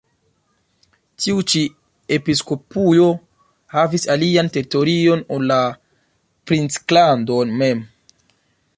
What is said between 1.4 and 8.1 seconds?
ĉi episkopujo havis alian teritorion ol la princlando mem.